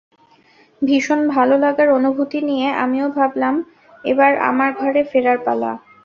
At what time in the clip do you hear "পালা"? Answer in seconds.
5.45-5.71